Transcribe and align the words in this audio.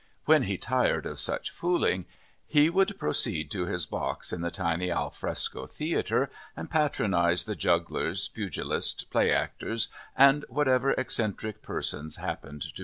When 0.25 0.45
he 0.45 0.57
tired 0.57 1.05
of 1.05 1.19
such 1.19 1.51
fooling, 1.51 2.05
he 2.47 2.71
would 2.71 2.97
proceed 2.97 3.51
to 3.51 3.65
his 3.67 3.85
box 3.85 4.33
in 4.33 4.41
the 4.41 4.49
tiny 4.49 4.89
al 4.89 5.11
fresco 5.11 5.67
theatre 5.67 6.31
and 6.57 6.71
patronize 6.71 7.43
the 7.43 7.53
jugglers, 7.55 8.27
pugilists, 8.27 9.03
play 9.03 9.31
actors 9.31 9.89
and 10.17 10.43
whatever 10.49 10.93
eccentric 10.93 11.61
persons 11.61 12.15
happened 12.15 12.63
to 12.63 12.67
be 12.67 12.71
performing 12.71 12.75
there. 12.77 12.79